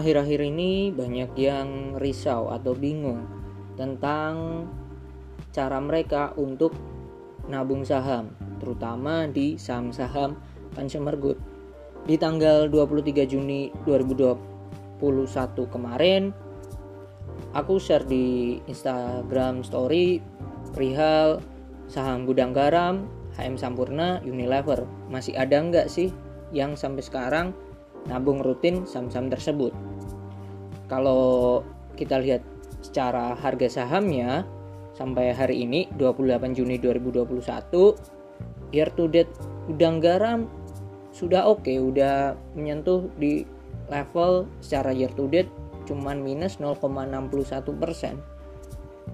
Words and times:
akhir-akhir 0.00 0.40
ini 0.40 0.88
banyak 0.90 1.36
yang 1.36 2.00
risau 2.00 2.48
atau 2.48 2.72
bingung 2.72 3.28
tentang 3.76 4.64
cara 5.52 5.76
mereka 5.76 6.32
untuk 6.40 6.72
nabung 7.46 7.84
saham, 7.84 8.32
terutama 8.56 9.28
di 9.28 9.60
saham-saham 9.60 10.40
consumer 10.72 11.14
good. 11.20 11.36
Di 12.08 12.16
tanggal 12.16 12.72
23 12.72 13.28
Juni 13.28 13.68
2021 13.84 15.04
kemarin, 15.68 16.32
aku 17.52 17.76
share 17.76 18.08
di 18.08 18.56
Instagram 18.64 19.60
story 19.60 20.24
perihal 20.72 21.44
saham 21.90 22.24
gudang 22.24 22.54
garam, 22.54 23.04
HM 23.36 23.58
Sampurna, 23.58 24.22
Unilever. 24.22 24.86
Masih 25.10 25.34
ada 25.36 25.58
nggak 25.58 25.90
sih 25.90 26.08
yang 26.54 26.78
sampai 26.78 27.02
sekarang 27.02 27.52
nabung 28.08 28.40
rutin 28.40 28.88
saham-saham 28.88 29.28
tersebut. 29.28 29.74
Kalau 30.88 31.60
kita 31.98 32.16
lihat 32.22 32.40
secara 32.80 33.36
harga 33.36 33.68
sahamnya 33.82 34.48
sampai 34.96 35.32
hari 35.36 35.64
ini 35.68 35.86
28 36.00 36.56
Juni 36.56 36.80
2021 36.80 37.40
year 38.72 38.88
to 38.96 39.06
date 39.06 39.30
udang 39.68 40.00
garam 40.00 40.48
sudah 41.10 41.46
oke 41.46 41.62
okay, 41.66 41.78
udah 41.78 42.34
menyentuh 42.56 43.06
di 43.18 43.44
level 43.90 44.46
secara 44.62 44.94
year 44.94 45.10
to 45.14 45.26
date 45.28 45.50
cuman 45.86 46.22
minus 46.22 46.58
0,61 46.62 47.80
persen 47.80 48.18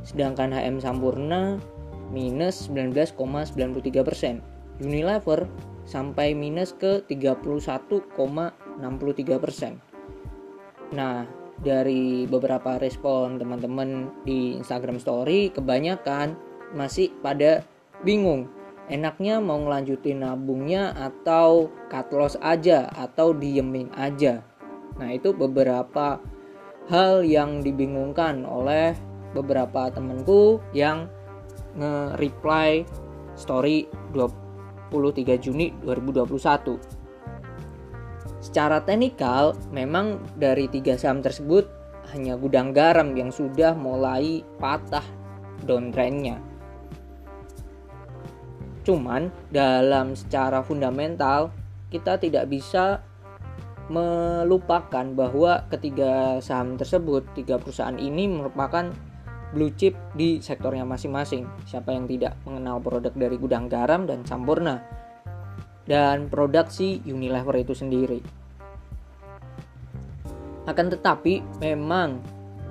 sedangkan 0.05 0.53
HM 0.53 0.79
Sampurna 0.79 1.59
minus 2.13 2.69
19,93 2.71 4.07
persen 4.07 4.45
Unilever 4.79 5.49
sampai 5.89 6.37
minus 6.37 6.77
ke 6.77 7.01
31,63%. 8.81 9.81
Nah, 10.95 11.27
dari 11.57 12.29
beberapa 12.29 12.77
respon 12.77 13.41
teman-teman 13.41 14.13
di 14.29 14.61
Instagram 14.61 15.01
Story, 15.01 15.49
kebanyakan 15.51 16.37
masih 16.77 17.11
pada 17.25 17.65
bingung. 18.05 18.49
Enaknya 18.87 19.43
mau 19.43 19.59
ngelanjutin 19.59 20.23
nabungnya 20.23 20.95
atau 20.95 21.75
cut 21.91 22.07
loss 22.15 22.39
aja 22.39 22.87
atau 22.95 23.35
diemin 23.35 23.91
aja. 23.99 24.47
Nah, 25.01 25.11
itu 25.11 25.35
beberapa 25.35 26.23
hal 26.87 27.27
yang 27.27 27.67
dibingungkan 27.67 28.47
oleh 28.47 28.95
beberapa 29.35 29.91
temanku 29.91 30.63
yang 30.71 31.11
nge-reply 31.77 32.87
story 33.35 33.91
23 34.15 35.37
Juni 35.37 35.75
2021. 35.83 36.96
Secara 38.47 38.79
teknikal, 38.87 39.59
memang 39.75 40.23
dari 40.39 40.71
tiga 40.71 40.95
saham 40.95 41.19
tersebut 41.19 41.67
hanya 42.15 42.39
gudang 42.39 42.71
garam 42.71 43.11
yang 43.19 43.35
sudah 43.35 43.75
mulai 43.75 44.47
patah 44.63 45.03
downtrendnya. 45.67 46.39
Cuman 48.87 49.35
dalam 49.51 50.15
secara 50.15 50.63
fundamental 50.63 51.51
kita 51.91 52.23
tidak 52.23 52.47
bisa 52.47 53.03
melupakan 53.91 55.11
bahwa 55.11 55.67
ketiga 55.67 56.39
saham 56.39 56.79
tersebut, 56.79 57.27
tiga 57.35 57.59
perusahaan 57.59 57.99
ini 57.99 58.31
merupakan 58.31 58.95
blue 59.51 59.75
chip 59.75 59.99
di 60.15 60.39
sektornya 60.39 60.87
masing-masing. 60.87 61.51
Siapa 61.67 61.91
yang 61.91 62.07
tidak 62.07 62.39
mengenal 62.47 62.79
produk 62.79 63.11
dari 63.11 63.35
gudang 63.35 63.67
garam 63.67 64.07
dan 64.07 64.23
Sampurna 64.23 64.79
dan 65.87 66.27
produksi 66.31 67.03
Unilever 67.07 67.59
itu 67.59 67.75
sendiri. 67.75 68.36
Akan 70.67 70.91
tetapi 70.91 71.43
memang 71.63 72.21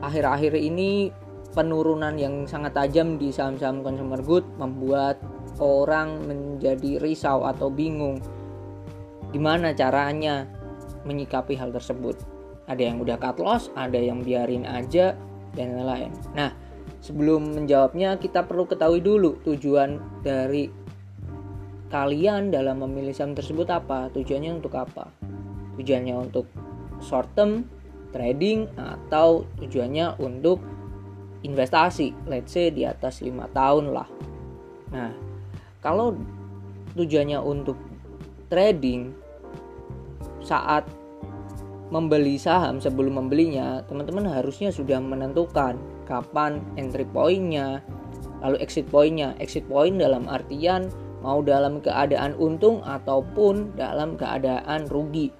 akhir-akhir 0.03 0.59
ini 0.59 1.09
penurunan 1.56 2.19
yang 2.19 2.44
sangat 2.44 2.75
tajam 2.75 3.16
di 3.16 3.31
saham-saham 3.31 3.79
consumer 3.79 4.19
good 4.19 4.44
membuat 4.59 5.16
orang 5.63 6.28
menjadi 6.28 7.00
risau 7.00 7.47
atau 7.47 7.72
bingung 7.72 8.19
gimana 9.31 9.72
caranya 9.72 10.47
menyikapi 11.07 11.55
hal 11.55 11.72
tersebut. 11.72 12.19
Ada 12.67 12.91
yang 12.91 13.00
udah 13.00 13.16
cut 13.16 13.39
loss, 13.39 13.72
ada 13.78 13.95
yang 13.95 14.19
biarin 14.25 14.67
aja 14.67 15.16
dan 15.55 15.79
lain-lain. 15.79 16.11
Nah, 16.35 16.51
sebelum 17.00 17.55
menjawabnya 17.55 18.19
kita 18.19 18.44
perlu 18.44 18.67
ketahui 18.67 19.00
dulu 19.00 19.39
tujuan 19.45 20.01
dari 20.25 20.67
kalian 21.94 22.50
dalam 22.51 22.81
memilih 22.81 23.13
saham 23.13 23.38
tersebut 23.38 23.69
apa 23.69 24.09
tujuannya 24.11 24.57
untuk 24.57 24.73
apa 24.73 25.07
tujuannya 25.78 26.16
untuk 26.17 26.50
short 27.00 27.29
term 27.38 27.69
trading 28.15 28.71
atau 28.79 29.43
tujuannya 29.59 30.15
untuk 30.23 30.63
investasi 31.43 32.15
let's 32.31 32.55
say 32.55 32.71
di 32.71 32.87
atas 32.87 33.19
lima 33.19 33.51
tahun 33.51 33.91
lah 33.91 34.07
nah 34.95 35.11
kalau 35.83 36.15
tujuannya 36.95 37.43
untuk 37.43 37.75
trading 38.47 39.11
saat 40.39 40.87
membeli 41.93 42.37
saham 42.41 42.81
sebelum 42.81 43.21
membelinya 43.21 43.85
teman-teman 43.85 44.25
harusnya 44.25 44.73
sudah 44.73 44.97
menentukan 44.97 45.77
kapan 46.09 46.61
entry 46.77 47.05
pointnya, 47.05 47.81
lalu 48.41 48.57
exit 48.61 48.89
pointnya. 48.89 49.37
Exit 49.41 49.65
point 49.69 49.97
dalam 49.97 50.25
artian 50.29 50.89
mau 51.21 51.41
dalam 51.41 51.81
keadaan 51.81 52.37
untung 52.37 52.81
ataupun 52.85 53.73
dalam 53.77 54.17
keadaan 54.17 54.85
rugi. 54.89 55.33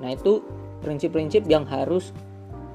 Nah 0.00 0.16
itu 0.16 0.40
prinsip-prinsip 0.80 1.46
yang 1.46 1.64
harus 1.68 2.12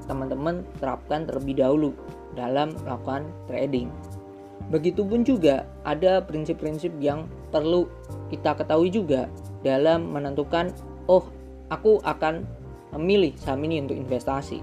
teman-teman 0.06 0.62
terapkan 0.78 1.26
terlebih 1.26 1.58
dahulu 1.58 1.90
dalam 2.38 2.70
melakukan 2.86 3.26
trading. 3.50 3.90
Begitupun 4.70 5.22
juga 5.22 5.66
ada 5.86 6.22
prinsip-prinsip 6.22 6.90
yang 6.98 7.26
perlu 7.54 7.86
kita 8.30 8.54
ketahui 8.58 8.90
juga 8.90 9.30
dalam 9.62 10.10
menentukan 10.10 10.70
oh 11.06 11.26
aku 11.70 12.02
akan 12.02 12.42
memilih 12.94 13.34
saham 13.38 13.62
ini 13.66 13.82
untuk 13.82 13.98
investasi 13.98 14.62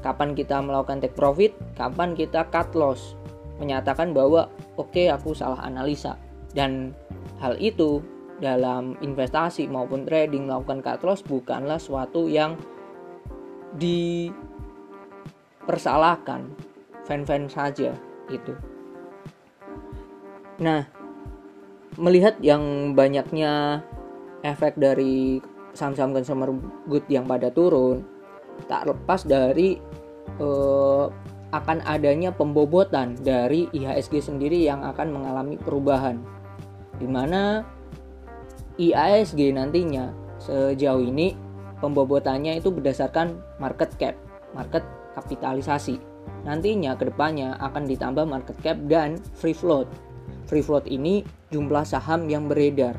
kapan 0.00 0.32
kita 0.32 0.58
melakukan 0.64 1.00
take 1.00 1.16
profit, 1.16 1.52
kapan 1.76 2.16
kita 2.16 2.48
cut 2.48 2.72
loss. 2.72 3.14
Menyatakan 3.60 4.16
bahwa 4.16 4.48
oke 4.80 4.88
okay, 4.90 5.12
aku 5.12 5.36
salah 5.36 5.60
analisa 5.60 6.16
dan 6.56 6.96
hal 7.38 7.60
itu 7.60 8.00
dalam 8.40 8.96
investasi 9.04 9.68
maupun 9.68 10.08
trading 10.08 10.48
melakukan 10.48 10.80
cut 10.80 11.04
loss 11.04 11.20
bukanlah 11.22 11.78
suatu 11.78 12.26
yang 12.26 12.56
dipersalahkan 13.76 16.50
fan-fan 17.04 17.46
saja 17.46 17.94
itu. 18.32 18.56
Nah, 20.60 20.84
melihat 22.00 22.36
yang 22.40 22.96
banyaknya 22.96 23.84
efek 24.42 24.74
dari 24.80 25.40
saham-saham 25.76 26.16
consumer 26.16 26.50
good 26.88 27.04
yang 27.06 27.28
pada 27.28 27.52
turun, 27.52 28.02
tak 28.66 28.88
lepas 28.88 29.22
dari 29.24 29.78
uh, 30.40 31.08
akan 31.50 31.82
adanya 31.82 32.30
pembobotan 32.30 33.18
dari 33.18 33.66
IHSG 33.74 34.22
sendiri 34.22 34.62
yang 34.62 34.86
akan 34.86 35.10
mengalami 35.10 35.58
perubahan 35.58 36.22
di 37.00 37.08
mana 37.10 37.64
IHSG 38.80 39.52
nantinya 39.52 40.08
sejauh 40.40 41.04
ini 41.04 41.36
pembobotannya 41.84 42.56
itu 42.56 42.72
berdasarkan 42.72 43.36
market 43.60 43.92
cap, 44.00 44.16
market 44.56 44.80
kapitalisasi. 45.12 46.00
Nantinya 46.48 46.96
ke 46.96 47.12
depannya 47.12 47.60
akan 47.60 47.84
ditambah 47.84 48.24
market 48.24 48.56
cap 48.64 48.80
dan 48.88 49.20
free 49.36 49.52
float. 49.52 49.84
Free 50.48 50.64
float 50.64 50.88
ini 50.88 51.20
jumlah 51.52 51.84
saham 51.84 52.24
yang 52.32 52.48
beredar. 52.48 52.96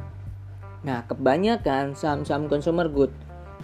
Nah, 0.86 1.02
kebanyakan 1.10 1.98
saham-saham 1.98 2.46
consumer 2.46 2.86
good 2.86 3.10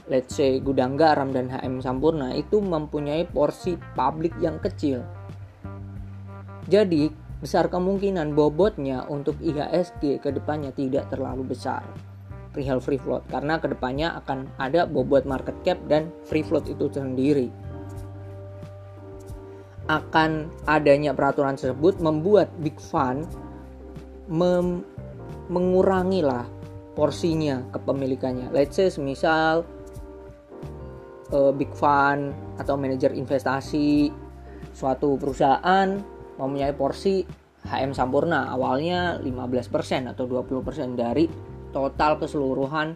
let's 0.09 0.37
say 0.37 0.61
gudang 0.61 0.95
garam 0.95 1.33
dan 1.35 1.51
HM 1.51 1.83
Sampurna 1.83 2.31
itu 2.33 2.63
mempunyai 2.63 3.27
porsi 3.27 3.75
publik 3.93 4.33
yang 4.39 4.57
kecil. 4.57 5.03
Jadi, 6.67 7.11
besar 7.37 7.69
kemungkinan 7.69 8.33
bobotnya 8.33 9.05
untuk 9.05 9.37
IHSG 9.37 10.17
ke 10.21 10.29
depannya 10.33 10.73
tidak 10.73 11.13
terlalu 11.13 11.53
besar. 11.53 11.85
Perihal 12.49 12.81
free 12.81 12.97
float 12.97 13.21
karena 13.29 13.61
ke 13.61 13.69
depannya 13.69 14.17
akan 14.17 14.49
ada 14.57 14.89
bobot 14.89 15.29
market 15.29 15.53
cap 15.61 15.77
dan 15.85 16.09
free 16.25 16.41
float 16.41 16.65
itu 16.65 16.89
sendiri. 16.89 17.53
Akan 19.87 20.49
adanya 20.65 21.13
peraturan 21.13 21.55
tersebut 21.55 22.01
membuat 22.01 22.49
big 22.59 22.75
fund 22.81 23.29
mem 24.27 24.83
mengurangi 25.47 26.25
lah 26.25 26.43
porsinya 26.97 27.63
kepemilikannya. 27.71 28.51
Let's 28.51 28.75
say 28.75 28.89
semisal 28.89 29.63
uh, 31.31 31.53
big 31.53 31.71
fund 31.77 32.33
atau 32.59 32.75
manajer 32.75 33.13
investasi 33.15 34.11
suatu 34.73 35.15
perusahaan 35.15 36.16
mempunyai 36.37 36.73
porsi 36.73 37.25
HM 37.67 37.91
Sampurna 37.91 38.53
awalnya 38.53 39.19
15% 39.19 40.13
atau 40.13 40.23
20% 40.23 40.95
dari 40.95 41.27
total 41.75 42.15
keseluruhan 42.21 42.95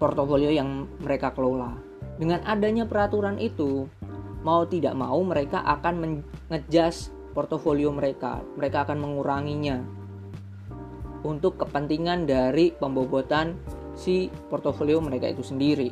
portofolio 0.00 0.50
yang 0.50 0.88
mereka 0.98 1.30
kelola. 1.30 1.74
Dengan 2.18 2.42
adanya 2.42 2.82
peraturan 2.82 3.38
itu, 3.38 3.86
mau 4.42 4.66
tidak 4.66 4.94
mau 4.98 5.18
mereka 5.22 5.62
akan 5.62 5.94
mengejas 6.50 7.14
portofolio 7.30 7.94
mereka. 7.94 8.42
Mereka 8.58 8.90
akan 8.90 8.98
menguranginya 8.98 9.78
untuk 11.22 11.62
kepentingan 11.62 12.26
dari 12.26 12.74
pembobotan 12.74 13.58
si 13.94 14.30
portofolio 14.50 15.02
mereka 15.02 15.30
itu 15.30 15.42
sendiri. 15.42 15.90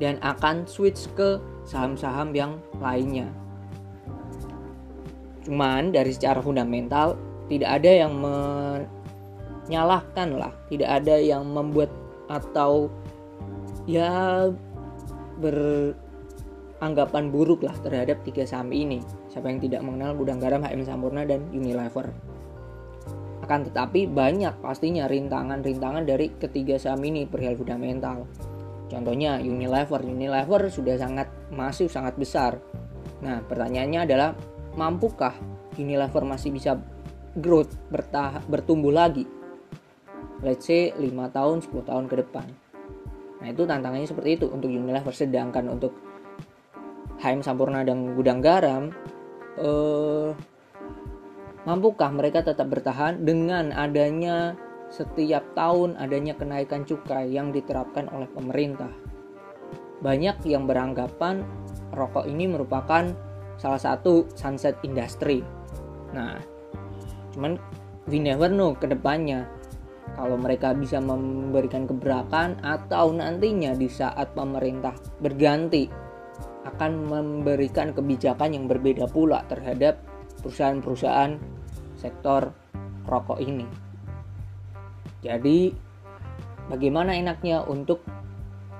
Dan 0.00 0.16
akan 0.24 0.64
switch 0.64 1.12
ke 1.12 1.38
saham-saham 1.62 2.32
yang 2.32 2.52
lainnya. 2.80 3.28
Cuman 5.50 5.90
dari 5.90 6.14
secara 6.14 6.38
fundamental 6.38 7.18
tidak 7.50 7.82
ada 7.82 7.90
yang 8.06 8.14
menyalahkan 9.66 10.38
lah, 10.38 10.54
tidak 10.70 11.02
ada 11.02 11.18
yang 11.18 11.42
membuat 11.50 11.90
atau 12.30 12.86
ya 13.90 14.46
beranggapan 15.42 17.34
buruk 17.34 17.66
lah 17.66 17.74
terhadap 17.82 18.22
tiga 18.22 18.46
saham 18.46 18.70
ini. 18.70 19.02
Siapa 19.26 19.50
yang 19.50 19.58
tidak 19.58 19.82
mengenal 19.82 20.14
Gudang 20.14 20.38
Garam, 20.38 20.62
HM 20.62 20.86
Sampurna, 20.86 21.26
dan 21.26 21.42
Unilever. 21.50 22.14
Akan 23.42 23.66
tetapi 23.66 24.06
banyak 24.06 24.54
pastinya 24.62 25.10
rintangan-rintangan 25.10 26.06
dari 26.06 26.30
ketiga 26.38 26.78
saham 26.78 27.02
ini 27.02 27.26
perihal 27.26 27.58
fundamental. 27.58 28.30
Contohnya 28.86 29.42
Unilever. 29.42 29.98
Unilever 30.06 30.70
sudah 30.70 30.94
sangat 30.94 31.26
masif, 31.50 31.90
sangat 31.90 32.14
besar. 32.14 32.62
Nah, 33.26 33.42
pertanyaannya 33.42 34.06
adalah 34.06 34.38
mampukah 34.74 35.34
Unilever 35.78 36.26
masih 36.26 36.50
bisa 36.52 36.76
growth, 37.38 37.78
bertah 37.88 38.42
bertumbuh 38.50 38.90
lagi? 38.90 39.24
Let's 40.40 40.66
say 40.66 40.90
5 40.96 41.06
tahun, 41.36 41.56
10 41.62 41.88
tahun 41.88 42.04
ke 42.10 42.14
depan. 42.26 42.46
Nah, 43.40 43.48
itu 43.48 43.64
tantangannya 43.64 44.08
seperti 44.08 44.36
itu 44.40 44.46
untuk 44.52 44.68
Unilever 44.68 45.12
sedangkan 45.12 45.68
untuk 45.72 45.96
HM 47.20 47.44
Sampurna 47.44 47.84
dan 47.84 48.16
Gudang 48.16 48.40
Garam 48.40 48.92
eh 49.60 50.32
mampukah 51.68 52.08
mereka 52.08 52.40
tetap 52.40 52.72
bertahan 52.72 53.20
dengan 53.20 53.68
adanya 53.76 54.56
setiap 54.88 55.44
tahun 55.52 55.94
adanya 56.00 56.34
kenaikan 56.34 56.88
cukai 56.88 57.30
yang 57.30 57.52
diterapkan 57.52 58.08
oleh 58.10 58.26
pemerintah. 58.32 58.90
Banyak 60.00 60.42
yang 60.48 60.64
beranggapan 60.64 61.44
rokok 61.92 62.24
ini 62.24 62.48
merupakan 62.48 63.12
salah 63.60 63.76
satu 63.76 64.24
sunset 64.32 64.80
industry. 64.80 65.44
Nah, 66.16 66.40
cuman 67.36 67.60
we 68.08 68.16
never 68.16 68.48
know 68.48 68.72
ke 68.72 68.88
kalau 70.16 70.34
mereka 70.34 70.74
bisa 70.74 70.98
memberikan 70.98 71.86
gebrakan 71.86 72.58
atau 72.64 73.14
nantinya 73.14 73.76
di 73.76 73.86
saat 73.86 74.32
pemerintah 74.34 74.96
berganti 75.22 75.86
akan 76.66 76.92
memberikan 77.08 77.92
kebijakan 77.94 78.56
yang 78.56 78.64
berbeda 78.66 79.06
pula 79.06 79.44
terhadap 79.46 80.00
perusahaan-perusahaan 80.42 81.36
sektor 82.00 82.52
rokok 83.06 83.38
ini. 83.40 83.68
Jadi 85.20 85.72
bagaimana 86.68 87.16
enaknya 87.16 87.64
untuk 87.64 88.00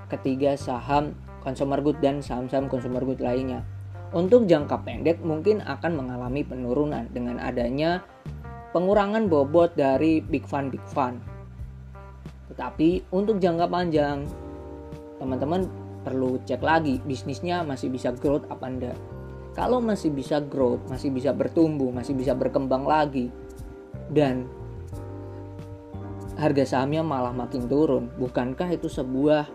ketiga 0.09 0.56
saham 0.56 1.15
consumer 1.44 1.81
good 1.81 2.00
dan 2.00 2.25
saham-saham 2.25 2.69
consumer 2.69 3.05
good 3.05 3.21
lainnya? 3.21 3.65
Untuk 4.11 4.51
jangka 4.51 4.83
pendek 4.83 5.23
mungkin 5.23 5.62
akan 5.62 5.93
mengalami 5.95 6.43
penurunan 6.43 7.07
dengan 7.15 7.39
adanya 7.39 8.03
pengurangan 8.75 9.31
bobot 9.31 9.79
dari 9.79 10.19
big 10.19 10.43
fund 10.51 10.75
big 10.75 10.83
fund. 10.91 11.23
Tetapi 12.51 13.15
untuk 13.15 13.39
jangka 13.39 13.71
panjang 13.71 14.27
teman-teman 15.23 15.71
perlu 16.03 16.43
cek 16.43 16.59
lagi 16.59 16.99
bisnisnya 17.07 17.62
masih 17.62 17.87
bisa 17.87 18.11
growth 18.11 18.51
apa 18.51 18.67
enggak. 18.67 18.99
Kalau 19.55 19.79
masih 19.79 20.11
bisa 20.11 20.43
growth, 20.43 20.83
masih 20.91 21.15
bisa 21.15 21.31
bertumbuh, 21.31 21.95
masih 21.95 22.15
bisa 22.19 22.35
berkembang 22.35 22.83
lagi 22.87 23.31
dan 24.11 24.47
harga 26.35 26.67
sahamnya 26.67 27.07
malah 27.07 27.31
makin 27.31 27.71
turun. 27.71 28.11
Bukankah 28.19 28.75
itu 28.75 28.91
sebuah 28.91 29.47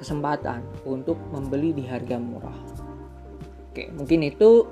kesempatan 0.00 0.64
untuk 0.88 1.20
membeli 1.28 1.76
di 1.76 1.84
harga 1.84 2.16
murah? 2.16 2.71
Oke, 3.72 3.88
mungkin 3.88 4.20
itu 4.28 4.68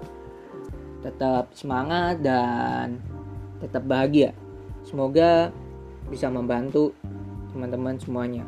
tetap 1.01 1.57
semangat 1.57 2.21
dan 2.21 3.01
tetap 3.57 3.89
bahagia. 3.89 4.37
Semoga 4.85 5.49
bisa 6.13 6.29
membantu 6.29 6.93
teman-teman 7.49 7.97
semuanya. 7.97 8.45